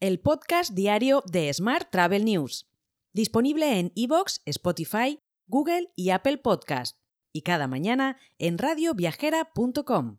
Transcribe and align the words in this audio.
el 0.00 0.20
podcast 0.20 0.72
diario 0.74 1.22
de 1.26 1.52
Smart 1.54 1.88
Travel 1.90 2.24
News, 2.24 2.66
disponible 3.14 3.78
en 3.78 3.92
iVoox, 3.94 4.40
Spotify, 4.44 5.20
Google 5.46 5.90
y 5.96 6.10
Apple 6.10 6.36
Podcast, 6.38 6.98
y 7.32 7.42
cada 7.42 7.66
mañana 7.66 8.18
en 8.38 8.58
radioviajera.com. 8.58 10.18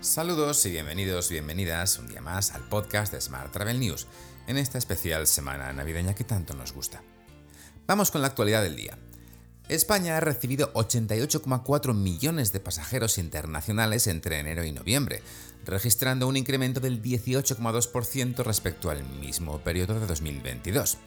Saludos 0.00 0.66
y 0.66 0.70
bienvenidos, 0.72 1.30
bienvenidas 1.30 1.98
un 2.00 2.08
día 2.08 2.20
más 2.20 2.52
al 2.52 2.62
podcast 2.62 3.12
de 3.12 3.20
Smart 3.20 3.52
Travel 3.52 3.78
News, 3.78 4.08
en 4.48 4.56
esta 4.56 4.78
especial 4.78 5.28
semana 5.28 5.72
navideña 5.72 6.16
que 6.16 6.24
tanto 6.24 6.54
nos 6.54 6.72
gusta. 6.72 7.04
Vamos 7.86 8.10
con 8.10 8.20
la 8.20 8.26
actualidad 8.26 8.64
del 8.64 8.74
día. 8.74 8.98
España 9.70 10.16
ha 10.16 10.20
recibido 10.20 10.72
88,4 10.72 11.94
millones 11.94 12.52
de 12.52 12.58
pasajeros 12.58 13.18
internacionales 13.18 14.08
entre 14.08 14.40
enero 14.40 14.64
y 14.64 14.72
noviembre, 14.72 15.22
registrando 15.64 16.26
un 16.26 16.36
incremento 16.36 16.80
del 16.80 17.00
18,2% 17.00 18.42
respecto 18.42 18.90
al 18.90 19.04
mismo 19.04 19.60
periodo 19.60 20.00
de 20.00 20.06
2022. 20.06 20.98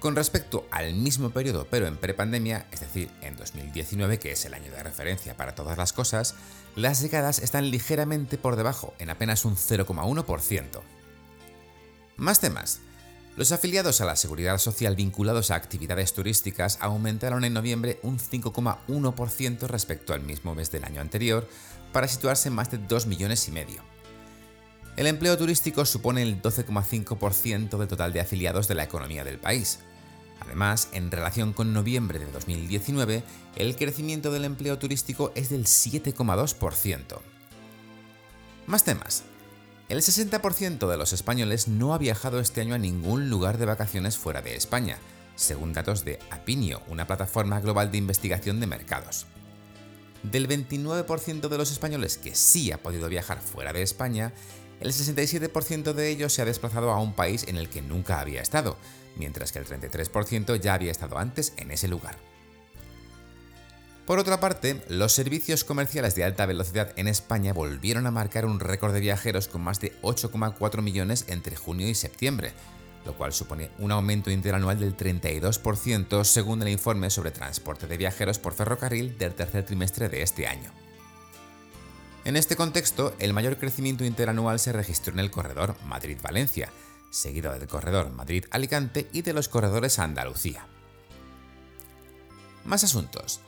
Con 0.00 0.16
respecto 0.16 0.66
al 0.70 0.94
mismo 0.94 1.30
periodo 1.30 1.66
pero 1.70 1.86
en 1.86 1.98
prepandemia, 1.98 2.66
es 2.72 2.80
decir, 2.80 3.10
en 3.20 3.36
2019, 3.36 4.18
que 4.18 4.32
es 4.32 4.46
el 4.46 4.54
año 4.54 4.72
de 4.72 4.82
referencia 4.82 5.36
para 5.36 5.54
todas 5.54 5.76
las 5.76 5.92
cosas, 5.92 6.34
las 6.76 7.02
llegadas 7.02 7.40
están 7.40 7.70
ligeramente 7.70 8.38
por 8.38 8.56
debajo, 8.56 8.94
en 8.98 9.10
apenas 9.10 9.44
un 9.44 9.54
0,1%. 9.54 10.80
Más 12.16 12.40
temas. 12.40 12.80
Los 13.36 13.52
afiliados 13.52 14.00
a 14.00 14.06
la 14.06 14.16
seguridad 14.16 14.56
social 14.56 14.96
vinculados 14.96 15.50
a 15.50 15.56
actividades 15.56 16.14
turísticas 16.14 16.78
aumentaron 16.80 17.44
en 17.44 17.52
noviembre 17.52 18.00
un 18.02 18.18
5,1% 18.18 19.66
respecto 19.66 20.14
al 20.14 20.22
mismo 20.22 20.54
mes 20.54 20.70
del 20.70 20.84
año 20.84 21.02
anterior, 21.02 21.46
para 21.92 22.08
situarse 22.08 22.48
en 22.48 22.54
más 22.54 22.70
de 22.70 22.78
2 22.78 23.06
millones 23.06 23.46
y 23.48 23.52
medio. 23.52 23.82
El 24.96 25.06
empleo 25.06 25.36
turístico 25.36 25.84
supone 25.84 26.22
el 26.22 26.40
12,5% 26.40 27.76
del 27.76 27.88
total 27.88 28.14
de 28.14 28.20
afiliados 28.20 28.68
de 28.68 28.74
la 28.74 28.84
economía 28.84 29.22
del 29.22 29.38
país. 29.38 29.80
Además, 30.40 30.88
en 30.92 31.10
relación 31.10 31.52
con 31.52 31.74
noviembre 31.74 32.18
de 32.18 32.32
2019, 32.32 33.22
el 33.56 33.76
crecimiento 33.76 34.30
del 34.32 34.46
empleo 34.46 34.78
turístico 34.78 35.32
es 35.34 35.50
del 35.50 35.66
7,2%. 35.66 37.20
Más 38.66 38.84
temas. 38.84 39.24
El 39.88 39.98
60% 39.98 40.88
de 40.88 40.96
los 40.96 41.12
españoles 41.12 41.68
no 41.68 41.94
ha 41.94 41.98
viajado 41.98 42.40
este 42.40 42.60
año 42.60 42.74
a 42.74 42.78
ningún 42.78 43.30
lugar 43.30 43.56
de 43.56 43.66
vacaciones 43.66 44.18
fuera 44.18 44.42
de 44.42 44.56
España, 44.56 44.98
según 45.36 45.72
datos 45.72 46.04
de 46.04 46.18
Apinio, 46.30 46.82
una 46.88 47.06
plataforma 47.06 47.60
global 47.60 47.92
de 47.92 47.98
investigación 47.98 48.58
de 48.58 48.66
mercados. 48.66 49.26
Del 50.24 50.48
29% 50.48 51.48
de 51.48 51.58
los 51.58 51.70
españoles 51.70 52.18
que 52.18 52.34
sí 52.34 52.72
ha 52.72 52.82
podido 52.82 53.08
viajar 53.08 53.40
fuera 53.40 53.72
de 53.72 53.82
España, 53.82 54.32
el 54.80 54.92
67% 54.92 55.92
de 55.92 56.08
ellos 56.10 56.32
se 56.32 56.42
ha 56.42 56.46
desplazado 56.46 56.90
a 56.90 57.00
un 57.00 57.14
país 57.14 57.44
en 57.46 57.56
el 57.56 57.68
que 57.68 57.80
nunca 57.80 58.18
había 58.18 58.42
estado, 58.42 58.76
mientras 59.14 59.52
que 59.52 59.60
el 59.60 59.66
33% 59.66 60.60
ya 60.60 60.74
había 60.74 60.90
estado 60.90 61.16
antes 61.16 61.52
en 61.58 61.70
ese 61.70 61.86
lugar. 61.86 62.18
Por 64.06 64.20
otra 64.20 64.38
parte, 64.38 64.80
los 64.88 65.12
servicios 65.12 65.64
comerciales 65.64 66.14
de 66.14 66.22
alta 66.22 66.46
velocidad 66.46 66.92
en 66.94 67.08
España 67.08 67.52
volvieron 67.52 68.06
a 68.06 68.12
marcar 68.12 68.46
un 68.46 68.60
récord 68.60 68.92
de 68.92 69.00
viajeros 69.00 69.48
con 69.48 69.62
más 69.62 69.80
de 69.80 70.00
8,4 70.02 70.80
millones 70.80 71.24
entre 71.26 71.56
junio 71.56 71.88
y 71.88 71.94
septiembre, 71.96 72.52
lo 73.04 73.16
cual 73.16 73.32
supone 73.32 73.72
un 73.78 73.90
aumento 73.90 74.30
interanual 74.30 74.78
del 74.78 74.96
32% 74.96 76.22
según 76.22 76.62
el 76.62 76.68
informe 76.68 77.10
sobre 77.10 77.32
transporte 77.32 77.88
de 77.88 77.96
viajeros 77.96 78.38
por 78.38 78.54
ferrocarril 78.54 79.18
del 79.18 79.34
tercer 79.34 79.64
trimestre 79.64 80.08
de 80.08 80.22
este 80.22 80.46
año. 80.46 80.70
En 82.24 82.36
este 82.36 82.54
contexto, 82.54 83.12
el 83.18 83.32
mayor 83.32 83.56
crecimiento 83.56 84.04
interanual 84.04 84.60
se 84.60 84.72
registró 84.72 85.14
en 85.14 85.20
el 85.20 85.32
corredor 85.32 85.74
Madrid-Valencia, 85.84 86.70
seguido 87.10 87.52
del 87.52 87.66
corredor 87.66 88.10
Madrid-Alicante 88.10 89.08
y 89.12 89.22
de 89.22 89.32
los 89.32 89.48
corredores 89.48 89.98
Andalucía. 89.98 90.66
Más 92.64 92.84
asuntos. 92.84 93.40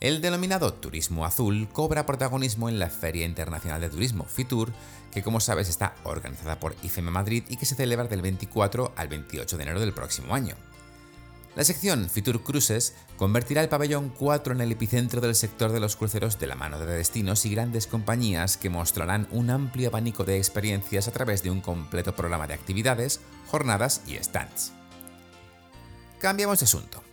El 0.00 0.22
denominado 0.22 0.72
turismo 0.72 1.26
azul 1.26 1.68
cobra 1.70 2.06
protagonismo 2.06 2.70
en 2.70 2.78
la 2.78 2.88
Feria 2.88 3.26
Internacional 3.26 3.82
de 3.82 3.90
Turismo, 3.90 4.24
FITUR, 4.24 4.72
que 5.12 5.22
como 5.22 5.40
sabes 5.40 5.68
está 5.68 5.94
organizada 6.04 6.58
por 6.58 6.74
IFEMA 6.82 7.10
Madrid 7.10 7.44
y 7.50 7.58
que 7.58 7.66
se 7.66 7.74
celebra 7.74 8.08
del 8.08 8.22
24 8.22 8.94
al 8.96 9.08
28 9.08 9.58
de 9.58 9.62
enero 9.62 9.78
del 9.78 9.92
próximo 9.92 10.34
año. 10.34 10.54
La 11.54 11.64
sección 11.64 12.08
Fitur 12.08 12.42
Cruises 12.42 12.94
convertirá 13.18 13.60
el 13.60 13.68
pabellón 13.68 14.08
4 14.08 14.54
en 14.54 14.62
el 14.62 14.72
epicentro 14.72 15.20
del 15.20 15.34
sector 15.34 15.70
de 15.70 15.80
los 15.80 15.96
cruceros 15.96 16.38
de 16.38 16.46
la 16.46 16.54
mano 16.54 16.78
de 16.78 16.86
destinos 16.86 17.44
y 17.44 17.50
grandes 17.50 17.86
compañías 17.86 18.56
que 18.56 18.70
mostrarán 18.70 19.28
un 19.32 19.50
amplio 19.50 19.88
abanico 19.88 20.24
de 20.24 20.38
experiencias 20.38 21.08
a 21.08 21.12
través 21.12 21.42
de 21.42 21.50
un 21.50 21.60
completo 21.60 22.16
programa 22.16 22.46
de 22.46 22.54
actividades, 22.54 23.20
jornadas 23.48 24.00
y 24.06 24.14
stands. 24.14 24.72
Cambiamos 26.20 26.60
de 26.60 26.64
asunto. 26.64 27.09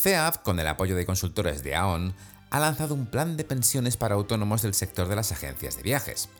CEAF, 0.00 0.38
con 0.38 0.58
el 0.58 0.66
apoyo 0.66 0.96
de 0.96 1.04
consultores 1.04 1.62
de 1.62 1.74
AON, 1.74 2.14
ha 2.48 2.58
lanzado 2.58 2.94
un 2.94 3.04
plan 3.04 3.36
de 3.36 3.44
pensiones 3.44 3.98
para 3.98 4.14
autónomos 4.14 4.62
del 4.62 4.72
sector 4.72 5.08
de 5.08 5.16
las 5.16 5.30
agencias 5.30 5.76
de 5.76 5.82
viajes. 5.82 6.30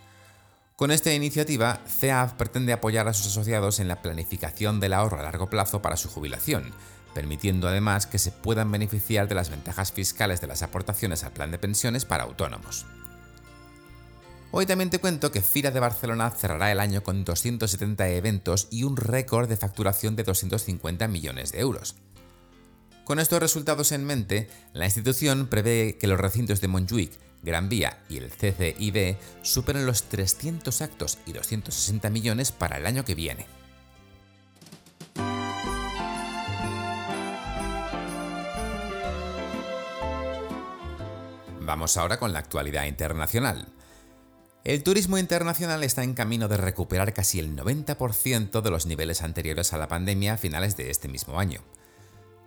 Con 0.77 0.91
esta 0.91 1.13
iniciativa, 1.13 1.79
CEAF 1.87 2.33
pretende 2.35 2.73
apoyar 2.73 3.07
a 3.07 3.13
sus 3.13 3.27
asociados 3.27 3.79
en 3.79 3.89
la 3.89 4.01
planificación 4.01 4.81
del 4.81 4.95
ahorro 4.95 5.19
a 5.19 5.25
largo 5.25 5.51
plazo 5.51 5.83
para 5.83 5.99
su 5.99 6.09
jubilación, 6.09 6.73
permitiendo 7.13 7.69
además 7.69 8.07
que 8.07 8.19
se 8.19 8.33
puedan 8.33 8.73
beneficiar 8.73 9.29
de 9.29 9.35
las 9.35 9.51
ventajas 9.51 9.93
fiscales 9.93 10.41
de 10.41 10.47
las 10.47 10.63
aportaciones 10.63 11.23
al 11.23 11.33
plan 11.33 11.51
de 11.51 11.59
pensiones 11.59 12.07
para 12.07 12.25
autónomos. 12.25 12.87
Hoy 14.53 14.65
también 14.65 14.89
te 14.89 15.01
cuento 15.01 15.31
que 15.31 15.43
Fira 15.43 15.71
de 15.71 15.81
Barcelona 15.81 16.31
cerrará 16.31 16.73
el 16.73 16.81
año 16.81 17.03
con 17.03 17.25
270 17.25 18.09
eventos 18.09 18.69
y 18.71 18.85
un 18.85 18.97
récord 18.97 19.51
de 19.51 19.59
facturación 19.59 20.17
de 20.17 20.25
250 20.25 21.07
millones 21.09 21.53
de 21.53 21.61
euros. 21.61 21.97
Con 23.11 23.19
estos 23.19 23.41
resultados 23.41 23.91
en 23.91 24.05
mente, 24.05 24.49
la 24.73 24.85
institución 24.85 25.49
prevé 25.49 25.99
que 25.99 26.07
los 26.07 26.21
recintos 26.21 26.61
de 26.61 26.69
Montjuic, 26.69 27.11
Gran 27.43 27.69
Vía 27.69 28.05
y 28.09 28.19
el 28.19 28.31
CCIB 28.31 29.17
superen 29.43 29.85
los 29.85 30.05
300 30.05 30.81
actos 30.81 31.19
y 31.27 31.33
260 31.33 32.09
millones 32.09 32.53
para 32.53 32.77
el 32.77 32.87
año 32.87 33.05
que 33.05 33.17
viene. 33.17 33.47
Vamos 41.63 41.97
ahora 41.97 42.21
con 42.21 42.33
la 42.33 42.39
actualidad 42.39 42.85
internacional. 42.85 43.67
El 44.63 44.85
turismo 44.85 45.19
internacional 45.19 45.83
está 45.83 46.05
en 46.05 46.15
camino 46.15 46.47
de 46.47 46.59
recuperar 46.59 47.13
casi 47.13 47.41
el 47.41 47.57
90% 47.57 48.61
de 48.61 48.71
los 48.71 48.87
niveles 48.87 49.23
anteriores 49.23 49.73
a 49.73 49.79
la 49.79 49.89
pandemia 49.89 50.35
a 50.35 50.39
finales 50.39 50.77
de 50.77 50.93
este 50.93 51.09
mismo 51.09 51.41
año. 51.41 51.61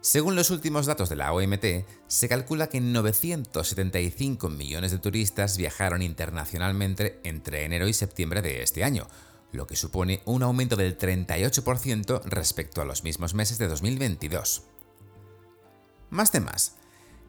Según 0.04 0.36
los 0.36 0.50
últimos 0.50 0.86
datos 0.86 1.08
de 1.08 1.16
la 1.16 1.32
OMT, 1.32 1.64
se 2.08 2.28
calcula 2.28 2.68
que 2.68 2.82
975 2.82 4.50
millones 4.50 4.92
de 4.92 4.98
turistas 4.98 5.56
viajaron 5.56 6.02
internacionalmente 6.02 7.22
entre 7.24 7.64
enero 7.64 7.88
y 7.88 7.94
septiembre 7.94 8.42
de 8.42 8.64
este 8.64 8.84
año, 8.84 9.08
lo 9.54 9.66
que 9.66 9.78
supone 9.78 10.22
un 10.26 10.44
aumento 10.44 10.76
del 10.76 10.98
38% 10.98 12.22
respecto 12.26 12.82
a 12.82 12.86
los 12.86 13.06
mismos 13.06 13.34
meses 13.34 13.58
de 13.60 13.70
2022. 13.70 14.64
Más 16.10 16.32
temas. 16.32 16.76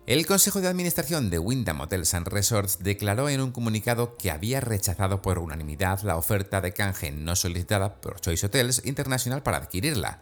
El 0.08 0.26
Consejo 0.26 0.60
de 0.60 0.66
Administración 0.66 1.30
de 1.30 1.38
Wyndham 1.38 1.80
Hotels 1.80 2.12
and 2.14 2.26
Resorts 2.26 2.80
declaró 2.80 3.28
en 3.28 3.40
un 3.40 3.52
comunicado 3.52 4.16
que 4.16 4.32
había 4.32 4.60
rechazado 4.60 5.22
por 5.22 5.38
unanimidad 5.38 6.02
la 6.02 6.16
oferta 6.16 6.60
de 6.60 6.72
canje 6.72 7.12
no 7.12 7.36
solicitada 7.36 8.00
por 8.00 8.20
Choice 8.20 8.46
Hotels 8.46 8.84
International 8.84 9.44
para 9.44 9.58
adquirirla. 9.58 10.18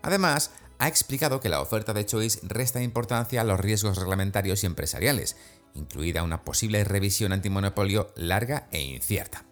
Además, 0.00 0.50
ha 0.82 0.88
explicado 0.88 1.38
que 1.38 1.48
la 1.48 1.60
oferta 1.60 1.92
de 1.94 2.04
Choice 2.04 2.40
resta 2.42 2.82
importancia 2.82 3.40
a 3.40 3.44
los 3.44 3.60
riesgos 3.60 3.98
reglamentarios 3.98 4.64
y 4.64 4.66
empresariales, 4.66 5.36
incluida 5.76 6.24
una 6.24 6.42
posible 6.42 6.82
revisión 6.82 7.32
antimonopolio 7.32 8.12
larga 8.16 8.66
e 8.72 8.80
incierta. 8.80 9.44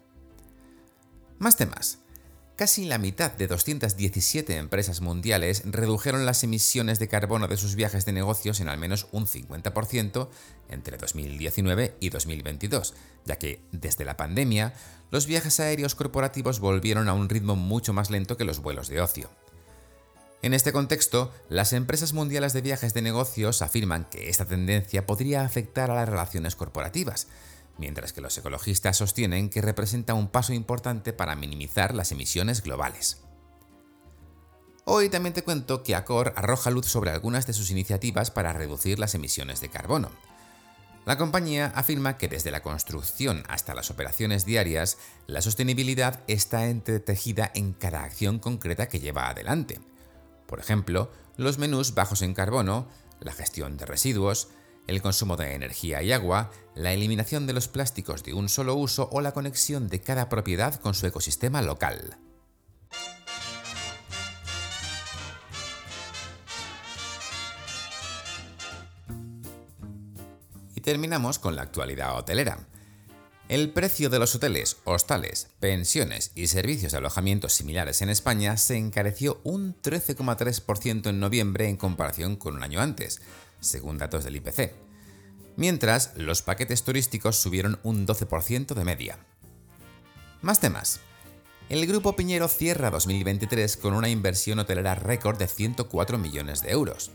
Más 1.39 1.55
temas. 1.55 1.99
Casi 2.57 2.83
la 2.83 2.97
mitad 2.97 3.31
de 3.31 3.47
217 3.47 4.57
empresas 4.57 4.99
mundiales 4.99 5.63
redujeron 5.63 6.25
las 6.25 6.43
emisiones 6.43 6.99
de 6.99 7.07
carbono 7.07 7.47
de 7.47 7.55
sus 7.55 7.75
viajes 7.75 8.03
de 8.03 8.11
negocios 8.11 8.59
en 8.59 8.67
al 8.67 8.77
menos 8.77 9.07
un 9.13 9.25
50% 9.25 10.27
entre 10.67 10.97
2019 10.97 11.95
y 12.01 12.09
2022, 12.09 12.93
ya 13.23 13.37
que 13.37 13.61
desde 13.71 14.03
la 14.03 14.17
pandemia 14.17 14.73
los 15.11 15.27
viajes 15.27 15.61
aéreos 15.61 15.95
corporativos 15.95 16.59
volvieron 16.59 17.07
a 17.07 17.13
un 17.13 17.29
ritmo 17.29 17.55
mucho 17.55 17.93
más 17.93 18.09
lento 18.09 18.35
que 18.35 18.43
los 18.43 18.59
vuelos 18.59 18.89
de 18.89 18.99
ocio. 18.99 19.29
En 20.43 20.55
este 20.55 20.71
contexto, 20.71 21.31
las 21.49 21.71
empresas 21.71 22.13
mundiales 22.13 22.53
de 22.53 22.61
viajes 22.61 22.95
de 22.95 23.03
negocios 23.03 23.61
afirman 23.61 24.05
que 24.09 24.29
esta 24.29 24.45
tendencia 24.45 25.05
podría 25.05 25.43
afectar 25.43 25.91
a 25.91 25.95
las 25.95 26.09
relaciones 26.09 26.55
corporativas, 26.55 27.27
mientras 27.77 28.11
que 28.11 28.21
los 28.21 28.35
ecologistas 28.39 28.97
sostienen 28.97 29.51
que 29.51 29.61
representa 29.61 30.15
un 30.15 30.29
paso 30.29 30.53
importante 30.53 31.13
para 31.13 31.35
minimizar 31.35 31.93
las 31.93 32.11
emisiones 32.11 32.63
globales. 32.63 33.21
Hoy 34.83 35.09
también 35.09 35.33
te 35.33 35.43
cuento 35.43 35.83
que 35.83 35.93
Accor 35.93 36.33
arroja 36.35 36.71
luz 36.71 36.87
sobre 36.87 37.11
algunas 37.11 37.45
de 37.45 37.53
sus 37.53 37.69
iniciativas 37.69 38.31
para 38.31 38.51
reducir 38.51 38.97
las 38.97 39.13
emisiones 39.13 39.61
de 39.61 39.69
carbono. 39.69 40.09
La 41.05 41.17
compañía 41.17 41.71
afirma 41.75 42.17
que 42.17 42.27
desde 42.27 42.49
la 42.49 42.63
construcción 42.63 43.43
hasta 43.47 43.75
las 43.75 43.91
operaciones 43.91 44.45
diarias, 44.45 44.97
la 45.27 45.41
sostenibilidad 45.43 46.21
está 46.27 46.67
entretejida 46.67 47.51
en 47.53 47.73
cada 47.73 48.03
acción 48.03 48.39
concreta 48.39 48.87
que 48.87 48.99
lleva 48.99 49.29
adelante. 49.29 49.79
Por 50.51 50.59
ejemplo, 50.59 51.09
los 51.37 51.57
menús 51.59 51.93
bajos 51.93 52.21
en 52.21 52.33
carbono, 52.33 52.89
la 53.21 53.31
gestión 53.31 53.77
de 53.77 53.85
residuos, 53.85 54.49
el 54.85 55.01
consumo 55.01 55.37
de 55.37 55.55
energía 55.55 56.03
y 56.03 56.11
agua, 56.11 56.51
la 56.75 56.91
eliminación 56.91 57.47
de 57.47 57.53
los 57.53 57.69
plásticos 57.69 58.25
de 58.25 58.33
un 58.33 58.49
solo 58.49 58.75
uso 58.75 59.07
o 59.13 59.21
la 59.21 59.31
conexión 59.31 59.87
de 59.87 60.01
cada 60.01 60.27
propiedad 60.27 60.75
con 60.75 60.93
su 60.93 61.07
ecosistema 61.07 61.61
local. 61.61 62.17
Y 70.75 70.81
terminamos 70.81 71.39
con 71.39 71.55
la 71.55 71.61
actualidad 71.61 72.17
hotelera. 72.17 72.67
El 73.51 73.71
precio 73.71 74.09
de 74.09 74.17
los 74.17 74.33
hoteles, 74.33 74.77
hostales, 74.85 75.49
pensiones 75.59 76.31
y 76.35 76.47
servicios 76.47 76.93
de 76.93 76.99
alojamiento 76.99 77.49
similares 77.49 78.01
en 78.01 78.07
España 78.07 78.55
se 78.55 78.77
encareció 78.77 79.41
un 79.43 79.75
13,3% 79.75 81.09
en 81.09 81.19
noviembre 81.19 81.67
en 81.67 81.75
comparación 81.75 82.37
con 82.37 82.55
un 82.55 82.63
año 82.63 82.79
antes, 82.79 83.19
según 83.59 83.97
datos 83.97 84.23
del 84.23 84.37
IPC. 84.37 84.73
Mientras, 85.57 86.13
los 86.15 86.41
paquetes 86.43 86.83
turísticos 86.83 87.35
subieron 87.35 87.77
un 87.83 88.07
12% 88.07 88.73
de 88.73 88.85
media. 88.85 89.19
Más 90.41 90.61
temas. 90.61 91.01
El 91.67 91.85
Grupo 91.87 92.15
Piñero 92.15 92.47
cierra 92.47 92.89
2023 92.89 93.75
con 93.75 93.95
una 93.95 94.07
inversión 94.07 94.59
hotelera 94.59 94.95
récord 94.95 95.37
de 95.37 95.49
104 95.49 96.17
millones 96.17 96.61
de 96.61 96.71
euros. 96.71 97.11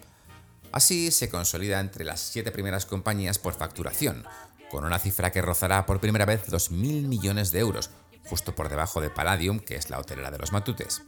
Así 0.70 1.10
se 1.12 1.30
consolida 1.30 1.80
entre 1.80 2.04
las 2.04 2.20
siete 2.20 2.50
primeras 2.50 2.84
compañías 2.84 3.38
por 3.38 3.54
facturación, 3.54 4.26
con 4.76 4.84
una 4.84 4.98
cifra 4.98 5.32
que 5.32 5.40
rozará 5.40 5.86
por 5.86 6.00
primera 6.00 6.26
vez 6.26 6.48
2.000 6.48 7.08
millones 7.08 7.50
de 7.50 7.60
euros, 7.60 7.88
justo 8.28 8.54
por 8.54 8.68
debajo 8.68 9.00
de 9.00 9.08
Palladium, 9.08 9.58
que 9.58 9.74
es 9.74 9.88
la 9.88 9.98
hotelera 9.98 10.30
de 10.30 10.36
los 10.36 10.52
matutes. 10.52 11.00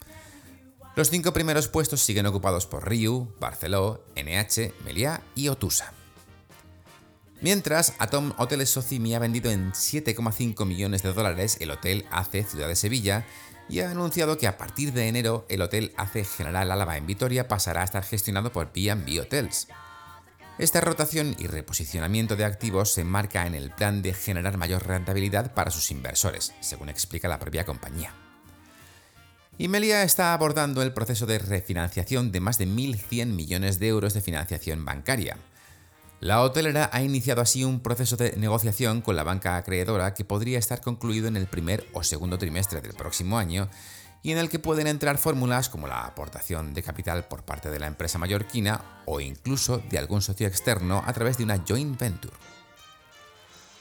Los 0.96 1.10
cinco 1.10 1.34
primeros 1.34 1.68
puestos 1.68 2.00
siguen 2.00 2.24
ocupados 2.24 2.66
por 2.66 2.88
Riu, 2.88 3.30
Barceló, 3.38 4.06
NH, 4.16 4.72
Meliá 4.86 5.20
y 5.34 5.48
Otusa. 5.48 5.92
Mientras, 7.42 7.92
Atom 7.98 8.32
Hoteles 8.38 8.70
Socimi 8.70 9.14
ha 9.14 9.18
vendido 9.18 9.50
en 9.50 9.72
7,5 9.72 10.64
millones 10.64 11.02
de 11.02 11.12
dólares 11.12 11.58
el 11.60 11.70
Hotel 11.70 12.06
AC 12.10 12.48
Ciudad 12.48 12.68
de 12.68 12.74
Sevilla 12.74 13.26
y 13.68 13.80
ha 13.80 13.90
anunciado 13.90 14.38
que 14.38 14.46
a 14.46 14.56
partir 14.56 14.94
de 14.94 15.08
enero 15.08 15.44
el 15.50 15.60
Hotel 15.60 15.92
AC 15.98 16.24
General 16.24 16.70
Álava 16.70 16.96
en 16.96 17.06
Vitoria 17.06 17.48
pasará 17.48 17.82
a 17.82 17.84
estar 17.84 18.02
gestionado 18.02 18.50
por 18.50 18.72
B&B 18.72 19.20
Hotels. 19.20 19.68
Esta 20.58 20.80
rotación 20.80 21.36
y 21.38 21.46
reposicionamiento 21.46 22.34
de 22.34 22.44
activos 22.44 22.92
se 22.92 23.02
enmarca 23.02 23.46
en 23.46 23.54
el 23.54 23.70
plan 23.70 24.02
de 24.02 24.12
generar 24.12 24.56
mayor 24.56 24.84
rentabilidad 24.88 25.54
para 25.54 25.70
sus 25.70 25.92
inversores, 25.92 26.52
según 26.60 26.88
explica 26.88 27.28
la 27.28 27.38
propia 27.38 27.64
compañía. 27.64 28.12
Imelia 29.56 30.02
está 30.02 30.34
abordando 30.34 30.82
el 30.82 30.92
proceso 30.92 31.26
de 31.26 31.38
refinanciación 31.38 32.32
de 32.32 32.40
más 32.40 32.58
de 32.58 32.66
1.100 32.66 33.26
millones 33.26 33.78
de 33.78 33.86
euros 33.86 34.14
de 34.14 34.20
financiación 34.20 34.84
bancaria. 34.84 35.36
La 36.20 36.42
hotelera 36.42 36.90
ha 36.92 37.02
iniciado 37.02 37.40
así 37.40 37.62
un 37.62 37.78
proceso 37.78 38.16
de 38.16 38.36
negociación 38.36 39.00
con 39.00 39.14
la 39.14 39.22
banca 39.22 39.56
acreedora 39.56 40.14
que 40.14 40.24
podría 40.24 40.58
estar 40.58 40.80
concluido 40.80 41.28
en 41.28 41.36
el 41.36 41.46
primer 41.46 41.86
o 41.92 42.02
segundo 42.02 42.36
trimestre 42.36 42.80
del 42.80 42.94
próximo 42.94 43.38
año 43.38 43.70
y 44.22 44.32
en 44.32 44.38
el 44.38 44.48
que 44.48 44.58
pueden 44.58 44.86
entrar 44.86 45.18
fórmulas 45.18 45.68
como 45.68 45.86
la 45.86 46.04
aportación 46.04 46.74
de 46.74 46.82
capital 46.82 47.26
por 47.26 47.44
parte 47.44 47.70
de 47.70 47.78
la 47.78 47.86
empresa 47.86 48.18
mallorquina 48.18 48.80
o 49.04 49.20
incluso 49.20 49.78
de 49.78 49.98
algún 49.98 50.22
socio 50.22 50.46
externo 50.46 51.02
a 51.06 51.12
través 51.12 51.38
de 51.38 51.44
una 51.44 51.62
joint 51.66 51.98
venture. 51.98 52.36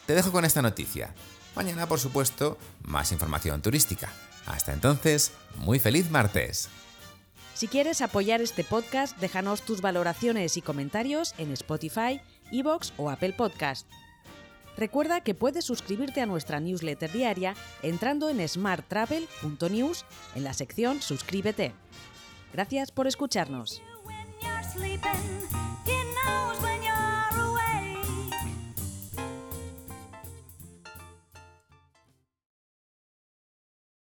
Te 0.06 0.16
dejo 0.16 0.32
con 0.32 0.46
esta 0.46 0.62
noticia. 0.62 1.14
Mañana, 1.56 1.88
por 1.88 2.00
supuesto, 2.00 2.58
más 2.84 3.12
información 3.12 3.62
turística. 3.62 4.10
Hasta 4.46 4.74
entonces, 4.74 5.32
muy 5.58 5.80
feliz 5.80 6.10
martes. 6.12 6.70
Si 7.54 7.68
quieres 7.68 8.02
apoyar 8.02 8.40
este 8.40 8.64
podcast, 8.64 9.18
déjanos 9.18 9.64
tus 9.64 9.82
valoraciones 9.82 10.58
y 10.58 10.62
comentarios 10.62 11.34
en 11.38 11.52
Spotify, 11.52 12.22
Evox 12.52 12.94
o 12.98 13.10
Apple 13.10 13.34
Podcast. 13.34 13.88
Recuerda 14.78 15.22
que 15.22 15.34
puedes 15.34 15.66
suscribirte 15.66 16.22
a 16.22 16.26
nuestra 16.26 16.60
newsletter 16.60 17.12
diaria 17.12 17.56
entrando 17.82 18.30
en 18.30 18.48
smarttravel.news 18.48 20.06
en 20.36 20.44
la 20.44 20.54
sección 20.54 21.02
Suscríbete. 21.02 21.74
Gracias 22.54 22.92
por 22.92 23.08
escucharnos. 23.08 23.82